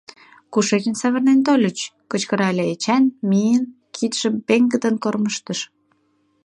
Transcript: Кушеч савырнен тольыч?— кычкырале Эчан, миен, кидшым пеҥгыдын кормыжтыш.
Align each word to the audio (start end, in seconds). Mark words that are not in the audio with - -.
Кушеч 0.53 0.83
савырнен 1.01 1.39
тольыч?— 1.45 1.79
кычкырале 2.11 2.63
Эчан, 2.73 3.03
миен, 3.29 3.63
кидшым 3.95 4.33
пеҥгыдын 4.47 4.95
кормыжтыш. 5.03 5.59